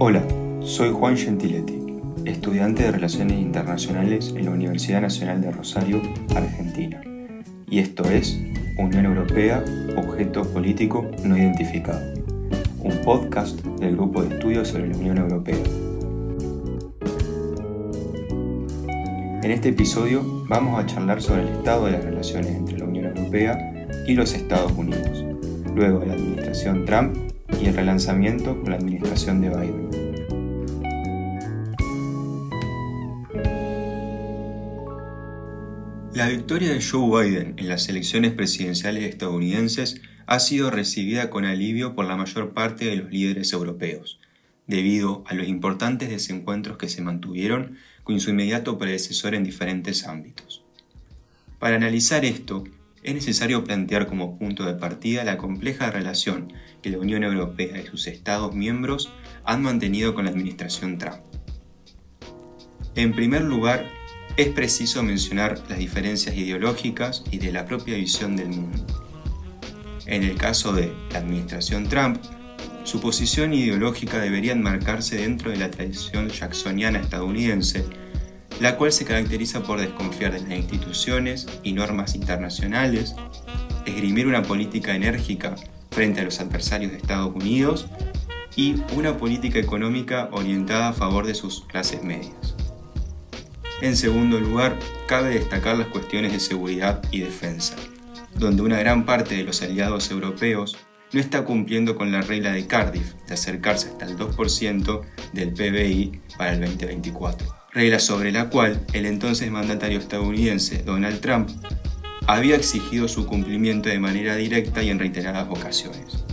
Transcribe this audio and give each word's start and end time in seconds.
Hola, 0.00 0.22
soy 0.60 0.92
Juan 0.92 1.16
Gentiletti, 1.16 1.76
estudiante 2.24 2.84
de 2.84 2.92
Relaciones 2.92 3.36
Internacionales 3.36 4.32
en 4.36 4.44
la 4.44 4.52
Universidad 4.52 5.00
Nacional 5.00 5.42
de 5.42 5.50
Rosario, 5.50 6.00
Argentina. 6.36 7.02
Y 7.68 7.80
esto 7.80 8.04
es 8.04 8.40
Unión 8.78 9.06
Europea, 9.06 9.64
Objeto 9.96 10.44
Político 10.44 11.10
No 11.24 11.36
Identificado, 11.36 12.14
un 12.78 12.96
podcast 13.04 13.58
del 13.80 13.96
Grupo 13.96 14.22
de 14.22 14.36
Estudios 14.36 14.68
sobre 14.68 14.86
la 14.86 14.96
Unión 14.96 15.18
Europea. 15.18 15.58
En 19.42 19.50
este 19.50 19.70
episodio 19.70 20.44
vamos 20.48 20.78
a 20.78 20.86
charlar 20.86 21.20
sobre 21.20 21.42
el 21.42 21.48
estado 21.48 21.86
de 21.86 21.92
las 21.92 22.04
relaciones 22.04 22.54
entre 22.54 22.78
la 22.78 22.84
Unión 22.84 23.06
Europea 23.06 23.88
y 24.06 24.14
los 24.14 24.32
Estados 24.32 24.70
Unidos, 24.76 25.24
luego 25.78 26.04
la 26.04 26.14
administración 26.14 26.84
Trump 26.84 27.16
y 27.62 27.66
el 27.66 27.74
relanzamiento 27.76 28.60
con 28.60 28.70
la 28.70 28.76
administración 28.78 29.40
de 29.40 29.48
Biden. 29.48 29.88
La 36.14 36.26
victoria 36.26 36.72
de 36.72 36.82
Joe 36.82 37.28
Biden 37.28 37.54
en 37.58 37.68
las 37.68 37.88
elecciones 37.88 38.32
presidenciales 38.32 39.04
estadounidenses 39.04 40.00
ha 40.26 40.40
sido 40.40 40.72
recibida 40.72 41.30
con 41.30 41.44
alivio 41.44 41.94
por 41.94 42.06
la 42.06 42.16
mayor 42.16 42.52
parte 42.54 42.86
de 42.86 42.96
los 42.96 43.12
líderes 43.12 43.52
europeos, 43.52 44.18
debido 44.66 45.22
a 45.28 45.34
los 45.34 45.46
importantes 45.46 46.08
desencuentros 46.08 46.76
que 46.76 46.88
se 46.88 47.02
mantuvieron 47.02 47.78
con 48.02 48.18
su 48.18 48.30
inmediato 48.30 48.78
predecesor 48.78 49.36
en 49.36 49.44
diferentes 49.44 50.08
ámbitos. 50.08 50.64
Para 51.60 51.76
analizar 51.76 52.24
esto, 52.24 52.64
es 53.08 53.14
necesario 53.14 53.64
plantear 53.64 54.06
como 54.06 54.38
punto 54.38 54.66
de 54.66 54.74
partida 54.74 55.24
la 55.24 55.38
compleja 55.38 55.90
relación 55.90 56.52
que 56.82 56.90
la 56.90 56.98
Unión 56.98 57.24
Europea 57.24 57.80
y 57.80 57.86
sus 57.86 58.06
Estados 58.06 58.54
miembros 58.54 59.10
han 59.44 59.62
mantenido 59.62 60.14
con 60.14 60.26
la 60.26 60.30
administración 60.30 60.98
Trump. 60.98 61.22
En 62.96 63.14
primer 63.14 63.42
lugar, 63.42 63.86
es 64.36 64.48
preciso 64.48 65.02
mencionar 65.02 65.58
las 65.70 65.78
diferencias 65.78 66.36
ideológicas 66.36 67.24
y 67.30 67.38
de 67.38 67.50
la 67.50 67.64
propia 67.64 67.96
visión 67.96 68.36
del 68.36 68.48
mundo. 68.48 68.84
En 70.04 70.22
el 70.22 70.36
caso 70.36 70.74
de 70.74 70.92
la 71.10 71.20
administración 71.20 71.88
Trump, 71.88 72.18
su 72.84 73.00
posición 73.00 73.54
ideológica 73.54 74.18
debería 74.18 74.52
enmarcarse 74.52 75.16
dentro 75.16 75.50
de 75.50 75.56
la 75.56 75.70
tradición 75.70 76.28
jacksoniana 76.28 77.00
estadounidense 77.00 77.86
la 78.60 78.76
cual 78.76 78.92
se 78.92 79.04
caracteriza 79.04 79.62
por 79.62 79.80
desconfiar 79.80 80.32
de 80.32 80.40
las 80.40 80.58
instituciones 80.58 81.46
y 81.62 81.72
normas 81.72 82.14
internacionales, 82.14 83.14
esgrimir 83.86 84.26
una 84.26 84.42
política 84.42 84.94
enérgica 84.94 85.54
frente 85.90 86.20
a 86.20 86.24
los 86.24 86.40
adversarios 86.40 86.92
de 86.92 86.98
Estados 86.98 87.34
Unidos 87.34 87.86
y 88.56 88.76
una 88.96 89.16
política 89.16 89.58
económica 89.58 90.28
orientada 90.32 90.88
a 90.88 90.92
favor 90.92 91.26
de 91.26 91.34
sus 91.34 91.64
clases 91.66 92.02
medias. 92.02 92.56
En 93.80 93.96
segundo 93.96 94.40
lugar, 94.40 94.76
cabe 95.06 95.30
destacar 95.30 95.78
las 95.78 95.86
cuestiones 95.88 96.32
de 96.32 96.40
seguridad 96.40 97.00
y 97.12 97.20
defensa, 97.20 97.76
donde 98.34 98.62
una 98.62 98.78
gran 98.78 99.06
parte 99.06 99.36
de 99.36 99.44
los 99.44 99.62
aliados 99.62 100.10
europeos 100.10 100.76
no 101.12 101.20
está 101.20 101.44
cumpliendo 101.44 101.94
con 101.94 102.10
la 102.10 102.20
regla 102.22 102.52
de 102.52 102.66
Cardiff 102.66 103.14
de 103.28 103.34
acercarse 103.34 103.88
hasta 103.88 104.06
el 104.06 104.18
2% 104.18 105.02
del 105.32 105.52
PBI 105.52 106.20
para 106.36 106.54
el 106.54 106.60
2024 106.60 107.58
regla 107.78 108.00
sobre 108.00 108.32
la 108.32 108.50
cual 108.50 108.84
el 108.92 109.06
entonces 109.06 109.52
mandatario 109.52 110.00
estadounidense 110.00 110.82
Donald 110.82 111.20
Trump 111.20 111.48
había 112.26 112.56
exigido 112.56 113.06
su 113.06 113.24
cumplimiento 113.24 113.88
de 113.88 114.00
manera 114.00 114.34
directa 114.34 114.82
y 114.82 114.90
en 114.90 114.98
reiteradas 114.98 115.46
ocasiones. 115.48 116.24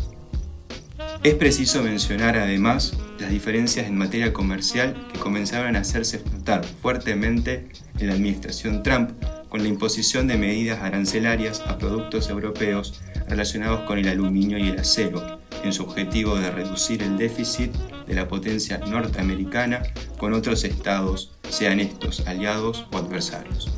Es 1.22 1.36
preciso 1.36 1.84
mencionar 1.84 2.36
además 2.36 2.98
las 3.20 3.30
diferencias 3.30 3.86
en 3.86 3.96
materia 3.96 4.34
comercial 4.34 5.08
que 5.14 5.20
comenzaron 5.20 5.76
a 5.76 5.82
hacerse 5.82 6.24
notar 6.34 6.66
fuertemente 6.66 7.70
en 8.00 8.08
la 8.08 8.14
administración 8.14 8.82
Trump 8.82 9.12
con 9.48 9.62
la 9.62 9.70
imposición 9.70 10.26
de 10.26 10.40
medidas 10.40 10.82
arancelarias 10.82 11.62
a 11.68 11.78
productos 11.78 12.28
europeos 12.28 13.04
relacionados 13.30 13.82
con 13.82 14.00
el 14.00 14.08
aluminio 14.08 14.58
y 14.58 14.70
el 14.70 14.80
acero, 14.80 15.40
en 15.64 15.74
su 15.74 15.84
objetivo 15.84 16.38
de 16.38 16.50
reducir 16.50 17.04
el 17.04 17.18
déficit 17.18 17.72
de 18.08 18.16
la 18.16 18.28
potencia 18.28 18.80
norteamericana 18.80 19.84
con 20.18 20.34
otros 20.34 20.64
estados, 20.64 21.35
sean 21.50 21.80
estos 21.80 22.26
aliados 22.28 22.86
o 22.92 22.98
adversarios. 22.98 23.72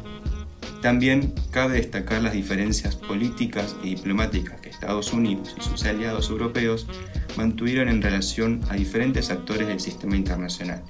También 0.82 1.34
cabe 1.52 1.78
destacar 1.78 2.22
las 2.22 2.34
diferencias 2.34 2.96
políticas 2.96 3.76
y 3.84 3.96
diplomáticas 3.96 4.62
que 4.62 4.70
Estados 4.70 5.12
Unidos 5.12 5.56
y 5.58 5.64
sus 5.64 5.84
aliados 5.86 6.30
europeos 6.30 6.88
mantuvieron 7.36 7.90
en 7.90 8.02
relación 8.02 8.62
a 8.70 8.76
diferentes 8.76 9.32
actores 9.32 9.68
del 9.68 9.80
sistema 9.80 10.16
internacional, 10.16 10.84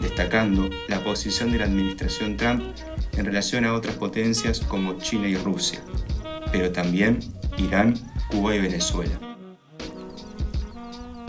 destacando 0.00 0.70
la 0.88 1.04
posición 1.04 1.52
de 1.52 1.58
la 1.58 1.64
administración 1.64 2.36
Trump 2.36 2.62
en 3.16 3.24
relación 3.24 3.64
a 3.64 3.74
otras 3.74 3.96
potencias 3.96 4.60
como 4.60 4.98
China 4.98 5.28
y 5.28 5.36
Rusia, 5.36 5.80
pero 6.50 6.72
también 6.72 7.20
Irán, 7.58 7.94
Cuba 8.30 8.56
y 8.56 8.60
Venezuela. 8.60 9.18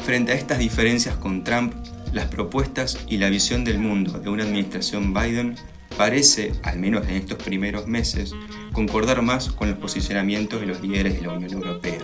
Frente 0.06 0.32
a 0.32 0.36
estas 0.36 0.60
diferencias 0.60 1.16
con 1.18 1.44
Trump, 1.44 1.74
las 2.12 2.26
propuestas 2.26 2.98
y 3.08 3.18
la 3.18 3.30
visión 3.30 3.64
del 3.64 3.80
mundo 3.80 4.20
de 4.20 4.30
una 4.30 4.44
administración 4.44 5.14
Biden 5.14 5.56
parece, 5.98 6.54
al 6.64 6.80
menos 6.80 7.08
en 7.08 7.16
estos 7.16 7.38
primeros 7.42 7.88
meses, 7.88 8.34
concordar 8.74 9.22
más 9.22 9.52
con 9.52 9.70
los 9.70 9.78
posicionamientos 9.78 10.60
de 10.60 10.68
los 10.68 10.82
líderes 10.82 11.16
de 11.16 11.22
la 11.22 11.34
Unión 11.34 11.54
Europea. 11.54 12.00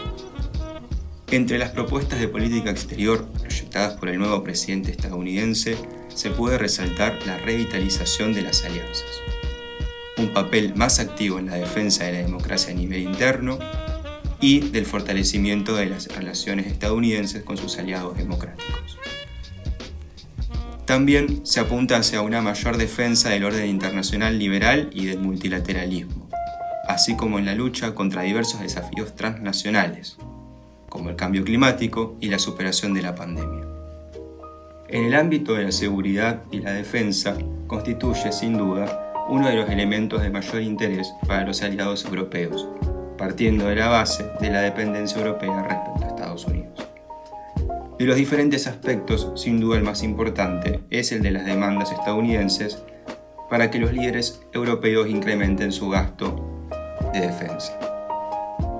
Entre 1.29 1.57
las 1.57 1.71
propuestas 1.71 2.19
de 2.19 2.27
política 2.27 2.69
exterior 2.69 3.27
proyectadas 3.39 3.95
por 3.95 4.09
el 4.09 4.17
nuevo 4.17 4.43
presidente 4.43 4.91
estadounidense 4.91 5.77
se 6.07 6.29
puede 6.29 6.57
resaltar 6.57 7.19
la 7.25 7.37
revitalización 7.37 8.33
de 8.33 8.43
las 8.43 8.63
alianzas, 8.63 9.05
un 10.17 10.29
papel 10.29 10.73
más 10.75 10.99
activo 10.99 11.37
en 11.37 11.47
la 11.47 11.55
defensa 11.55 12.05
de 12.05 12.13
la 12.13 12.19
democracia 12.19 12.71
a 12.71 12.75
nivel 12.75 13.01
interno 13.01 13.59
y 14.39 14.59
del 14.69 14.85
fortalecimiento 14.85 15.75
de 15.75 15.87
las 15.87 16.07
relaciones 16.15 16.67
estadounidenses 16.67 17.43
con 17.43 17.57
sus 17.57 17.77
aliados 17.77 18.17
democráticos. 18.17 18.97
También 20.87 21.45
se 21.45 21.59
apunta 21.59 21.97
hacia 21.97 22.21
una 22.21 22.41
mayor 22.41 22.77
defensa 22.77 23.27
del 23.27 23.43
orden 23.43 23.67
internacional 23.67 24.39
liberal 24.39 24.89
y 24.93 25.07
del 25.07 25.19
multilateralismo, 25.19 26.29
así 26.87 27.17
como 27.17 27.39
en 27.39 27.45
la 27.45 27.55
lucha 27.55 27.93
contra 27.93 28.21
diversos 28.21 28.61
desafíos 28.61 29.13
transnacionales, 29.13 30.15
como 30.87 31.09
el 31.09 31.17
cambio 31.17 31.43
climático 31.43 32.15
y 32.21 32.29
la 32.29 32.39
superación 32.39 32.93
de 32.93 33.01
la 33.01 33.15
pandemia. 33.15 33.65
En 34.87 35.03
el 35.03 35.15
ámbito 35.15 35.55
de 35.55 35.65
la 35.65 35.73
seguridad 35.73 36.43
y 36.51 36.59
la 36.59 36.71
defensa 36.71 37.37
constituye 37.67 38.31
sin 38.31 38.57
duda 38.57 39.13
uno 39.27 39.49
de 39.49 39.57
los 39.57 39.69
elementos 39.69 40.21
de 40.21 40.29
mayor 40.29 40.61
interés 40.61 41.11
para 41.27 41.45
los 41.45 41.61
aliados 41.63 42.05
europeos, 42.05 42.65
partiendo 43.17 43.67
de 43.67 43.75
la 43.75 43.89
base 43.89 44.25
de 44.39 44.49
la 44.49 44.61
dependencia 44.61 45.17
europea 45.17 45.63
respecto. 45.63 45.96
De 47.97 48.05
los 48.05 48.15
diferentes 48.15 48.67
aspectos, 48.67 49.31
sin 49.35 49.59
duda 49.59 49.75
el 49.75 49.83
más 49.83 50.03
importante 50.03 50.81
es 50.91 51.11
el 51.11 51.23
de 51.23 51.31
las 51.31 51.45
demandas 51.45 51.91
estadounidenses 51.91 52.83
para 53.49 53.71
que 53.71 53.79
los 53.79 53.91
líderes 53.91 54.41
europeos 54.53 55.09
incrementen 55.09 55.71
su 55.71 55.89
gasto 55.89 56.67
de 57.11 57.21
defensa. 57.21 57.75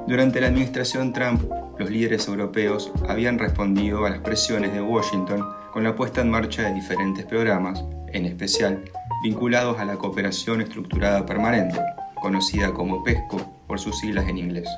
Durante 0.08 0.40
la 0.40 0.48
administración 0.48 1.14
Trump, 1.14 1.52
los 1.80 1.90
líderes 1.90 2.28
europeos 2.28 2.92
habían 3.10 3.40
respondido 3.40 4.06
a 4.06 4.12
las 4.12 4.20
presiones 4.20 4.72
de 4.72 4.82
Washington 4.82 5.44
con 5.74 5.84
la 5.84 5.96
puesta 5.96 6.22
en 6.22 6.30
marcha 6.30 6.62
de 6.64 6.76
diferentes 6.76 7.26
programas, 7.26 7.84
en 8.14 8.26
especial 8.28 8.84
vinculados 9.24 9.80
a 9.80 9.86
la 9.86 9.98
cooperación 9.98 10.62
estructurada 10.62 11.26
permanente, 11.26 11.80
conocida 12.22 12.72
como 12.72 13.04
PESCO 13.04 13.64
por 13.66 13.80
sus 13.80 13.98
siglas 14.00 14.30
en 14.30 14.38
inglés, 14.38 14.70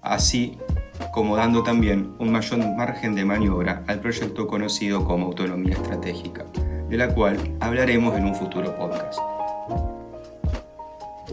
así 0.00 0.56
como 1.12 1.36
dando 1.36 1.62
también 1.62 2.14
un 2.18 2.30
mayor 2.30 2.58
margen 2.76 3.14
de 3.14 3.24
maniobra 3.24 3.82
al 3.86 4.00
proyecto 4.00 4.46
conocido 4.46 5.04
como 5.04 5.26
autonomía 5.26 5.74
estratégica, 5.74 6.44
de 6.88 6.96
la 6.96 7.14
cual 7.14 7.36
hablaremos 7.60 8.16
en 8.16 8.26
un 8.26 8.34
futuro 8.34 8.76
podcast. 8.76 9.18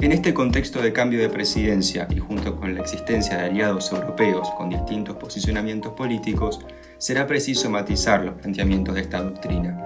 En 0.02 0.12
este 0.12 0.34
contexto 0.34 0.82
de 0.82 0.92
cambio 0.92 1.20
de 1.20 1.30
presidencia 1.30 2.06
y 2.10 2.20
junto 2.20 2.58
con 2.58 2.76
la 2.76 2.82
existencia 2.82 3.38
de 3.38 3.46
aliados 3.46 3.92
europeos 3.94 4.50
con 4.58 4.70
distintos 4.70 5.16
posicionamientos 5.16 5.94
políticos, 5.94 6.60
será 6.98 7.26
preciso 7.26 7.70
matizar 7.70 8.24
los 8.24 8.36
planteamientos 8.36 8.94
de 8.96 9.02
esta 9.02 9.22
doctrina, 9.22 9.82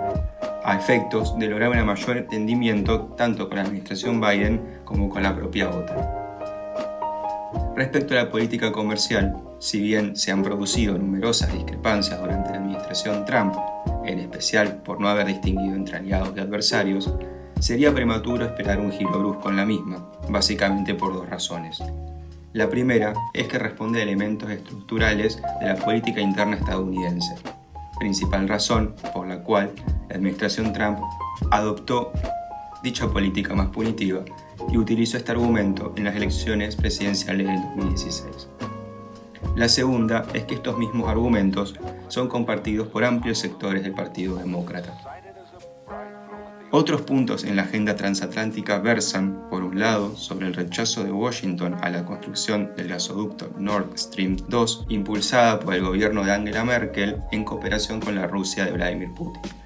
a 0.63 0.75
efectos 0.75 1.37
de 1.37 1.47
lograr 1.47 1.69
un 1.69 1.85
mayor 1.85 2.17
entendimiento 2.17 3.13
tanto 3.17 3.47
con 3.47 3.57
la 3.57 3.63
administración 3.63 4.19
Biden 4.19 4.79
como 4.83 5.09
con 5.09 5.21
la 5.21 5.35
propia 5.35 5.69
OTAN. 5.69 6.28
Respecto 7.75 8.13
a 8.13 8.17
la 8.17 8.29
política 8.29 8.71
comercial, 8.71 9.35
si 9.59 9.79
bien 9.79 10.15
se 10.15 10.31
han 10.31 10.43
producido 10.43 10.97
numerosas 10.97 11.51
discrepancias 11.53 12.19
durante 12.19 12.51
la 12.51 12.57
administración 12.57 13.25
Trump, 13.25 13.55
en 14.05 14.19
especial 14.19 14.81
por 14.83 14.99
no 14.99 15.09
haber 15.09 15.27
distinguido 15.27 15.75
entre 15.75 15.97
aliados 15.97 16.33
y 16.35 16.39
adversarios, 16.39 17.13
sería 17.59 17.93
prematuro 17.93 18.45
esperar 18.45 18.79
un 18.79 18.91
giro 18.91 19.19
brusco 19.19 19.49
en 19.49 19.57
la 19.57 19.65
misma, 19.65 20.09
básicamente 20.29 20.95
por 20.95 21.13
dos 21.13 21.29
razones. 21.29 21.81
La 22.53 22.69
primera 22.69 23.13
es 23.33 23.47
que 23.47 23.59
responde 23.59 23.99
a 23.99 24.03
elementos 24.03 24.49
estructurales 24.49 25.41
de 25.59 25.67
la 25.67 25.75
política 25.75 26.19
interna 26.19 26.55
estadounidense, 26.55 27.35
principal 27.99 28.47
razón 28.47 28.95
por 29.13 29.27
la 29.27 29.43
cual 29.43 29.71
la 30.09 30.15
administración 30.15 30.73
Trump 30.73 30.99
adoptó 31.51 32.11
dicha 32.81 33.07
política 33.07 33.53
más 33.53 33.67
punitiva 33.67 34.21
y 34.71 34.77
utilizó 34.77 35.17
este 35.17 35.31
argumento 35.31 35.93
en 35.95 36.03
las 36.05 36.15
elecciones 36.15 36.75
presidenciales 36.75 37.47
del 37.47 37.61
2016. 37.75 38.47
La 39.55 39.69
segunda 39.69 40.25
es 40.33 40.45
que 40.45 40.55
estos 40.55 40.77
mismos 40.77 41.09
argumentos 41.09 41.75
son 42.07 42.27
compartidos 42.27 42.87
por 42.87 43.03
amplios 43.03 43.39
sectores 43.39 43.83
del 43.83 43.93
Partido 43.93 44.35
Demócrata. 44.35 45.19
Otros 46.71 47.01
puntos 47.01 47.45
en 47.45 47.55
la 47.55 47.63
agenda 47.63 47.95
transatlántica 47.95 48.77
versan, 48.77 49.49
por 49.49 49.63
un 49.63 49.79
lado, 49.79 50.15
sobre 50.15 50.45
el 50.45 50.53
rechazo 50.53 51.03
de 51.03 51.11
Washington 51.11 51.75
a 51.81 51.89
la 51.89 52.05
construcción 52.05 52.75
del 52.77 52.89
gasoducto 52.89 53.51
Nord 53.57 53.97
Stream 53.97 54.37
2, 54.47 54.85
impulsada 54.89 55.59
por 55.59 55.73
el 55.73 55.81
gobierno 55.81 56.23
de 56.23 56.31
Angela 56.31 56.63
Merkel 56.63 57.17
en 57.31 57.43
cooperación 57.43 57.99
con 57.99 58.13
la 58.13 58.27
Rusia 58.27 58.65
de 58.65 58.73
Vladimir 58.73 59.11
Putin. 59.15 59.58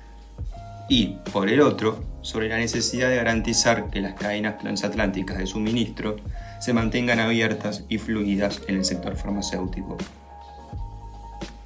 Y, 0.89 1.17
por 1.31 1.49
el 1.49 1.61
otro, 1.61 2.03
sobre 2.21 2.49
la 2.49 2.57
necesidad 2.57 3.09
de 3.09 3.17
garantizar 3.17 3.89
que 3.89 4.01
las 4.01 4.13
cadenas 4.13 4.57
transatlánticas 4.57 5.37
de 5.37 5.47
suministro 5.47 6.17
se 6.59 6.73
mantengan 6.73 7.19
abiertas 7.19 7.83
y 7.89 7.97
fluidas 7.97 8.61
en 8.67 8.77
el 8.77 8.85
sector 8.85 9.15
farmacéutico. 9.15 9.97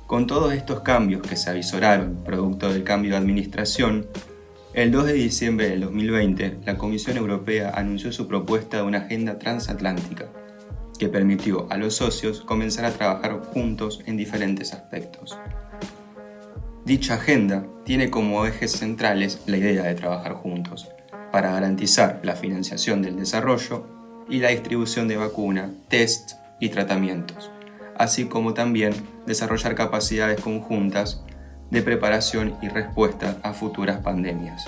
Con 0.08 0.26
todos 0.26 0.54
estos 0.54 0.82
cambios 0.82 1.22
que 1.22 1.36
se 1.36 1.50
avisoraron 1.50 2.24
producto 2.24 2.72
del 2.72 2.84
cambio 2.84 3.12
de 3.12 3.18
administración, 3.18 4.08
el 4.74 4.92
2 4.92 5.06
de 5.08 5.14
diciembre 5.14 5.70
del 5.70 5.82
2020, 5.82 6.60
la 6.66 6.78
Comisión 6.78 7.18
Europea 7.18 7.72
anunció 7.76 8.12
su 8.12 8.28
propuesta 8.28 8.78
de 8.78 8.84
una 8.84 9.00
agenda 9.00 9.38
transatlántica, 9.38 10.28
que 10.98 11.10
permitió 11.10 11.68
a 11.72 11.78
los 11.78 11.96
socios 11.96 12.42
comenzar 12.42 12.86
a 12.86 12.92
trabajar 12.92 13.40
juntos 13.54 14.02
en 14.06 14.18
diferentes 14.18 14.74
aspectos. 14.74 15.38
Dicha 16.88 17.16
agenda 17.16 17.66
tiene 17.84 18.10
como 18.10 18.46
ejes 18.46 18.72
centrales 18.72 19.42
la 19.46 19.58
idea 19.58 19.84
de 19.84 19.94
trabajar 19.94 20.36
juntos, 20.36 20.88
para 21.34 21.52
garantizar 21.52 22.22
la 22.24 22.38
financiación 22.38 23.02
del 23.02 23.18
desarrollo 23.18 23.86
y 24.30 24.40
la 24.40 24.52
distribución 24.52 25.10
de 25.10 25.18
vacuna, 25.18 25.70
test 25.90 26.36
y 26.62 26.70
tratamientos, 26.70 27.52
así 27.98 28.24
como 28.24 28.54
también 28.54 28.94
desarrollar 29.26 29.76
capacidades 29.76 30.40
conjuntas 30.40 31.26
de 31.72 31.82
preparación 31.82 32.56
y 32.62 32.70
respuesta 32.70 33.36
a 33.44 33.52
futuras 33.52 34.00
pandemias. 34.00 34.64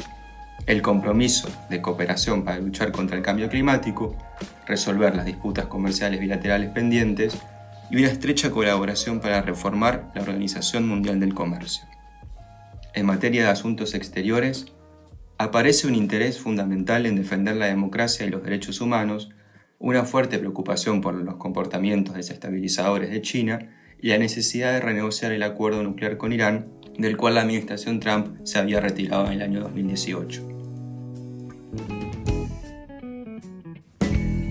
El 0.66 0.82
compromiso 0.82 1.48
de 1.70 1.82
cooperación 1.82 2.44
para 2.44 2.60
luchar 2.60 2.92
contra 2.92 3.16
el 3.16 3.24
cambio 3.24 3.48
climático, 3.48 4.14
resolver 4.68 5.16
las 5.16 5.24
disputas 5.24 5.68
comerciales 5.68 6.20
bilaterales 6.20 6.70
pendientes 6.72 7.38
y 7.90 7.96
una 7.96 8.10
estrecha 8.10 8.52
colaboración 8.52 9.22
para 9.22 9.42
reformar 9.42 10.12
la 10.14 10.24
Organización 10.24 10.86
Mundial 10.86 11.22
del 11.22 11.34
Comercio. 11.34 11.86
En 12.94 13.06
materia 13.06 13.44
de 13.44 13.50
asuntos 13.50 13.94
exteriores, 13.94 14.66
aparece 15.38 15.88
un 15.88 15.96
interés 15.96 16.40
fundamental 16.40 17.06
en 17.06 17.16
defender 17.16 17.56
la 17.56 17.68
democracia 17.68 18.26
y 18.26 18.30
los 18.30 18.44
derechos 18.44 18.82
humanos, 18.82 19.30
una 19.78 20.04
fuerte 20.04 20.40
preocupación 20.40 21.00
por 21.00 21.14
los 21.14 21.36
comportamientos 21.36 22.16
desestabilizadores 22.16 23.12
de 23.12 23.22
China 23.22 23.70
y 24.02 24.10
la 24.10 24.18
necesidad 24.18 24.74
de 24.74 24.82
renegociar 24.82 25.32
el 25.32 25.44
acuerdo 25.44 25.84
nuclear 25.84 26.18
con 26.18 26.34
Irán 26.34 26.68
del 26.98 27.16
cual 27.16 27.36
la 27.36 27.42
administración 27.42 28.00
Trump 28.00 28.40
se 28.44 28.60
había 28.60 28.82
retirado 28.82 29.28
en 29.28 29.34
el 29.34 29.42
año 29.42 29.62
2018. 29.62 30.48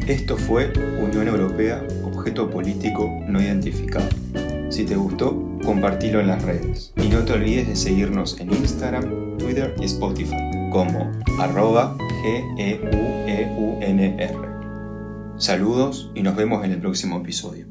Esto 0.07 0.39
fue 0.39 0.73
Unión 1.03 1.29
Europea, 1.29 1.87
objeto 2.03 2.49
político 2.49 3.21
no 3.27 3.43
identificado. 3.43 4.09
Si 4.71 4.87
te 4.87 4.97
gustó, 4.97 5.48
compartilo 5.65 6.21
en 6.21 6.29
las 6.29 6.43
redes. 6.43 6.93
Y 6.97 7.09
no 7.09 7.25
te 7.25 7.33
olvides 7.33 7.69
de 7.69 7.77
seguirnos 7.77 8.39
en 8.41 8.53
Instagram, 8.53 9.39
Twitter 9.39 9.75
y 9.81 9.85
Spotify 9.85 10.37
como 10.71 11.13
arroba 11.39 11.97
G-E-U-E-U-N-R. 12.23 12.89
Saludos 15.37 16.11
y 16.15 16.23
nos 16.23 16.37
vemos 16.37 16.65
en 16.65 16.73
el 16.73 16.81
próximo 16.81 17.19
episodio. 17.19 17.67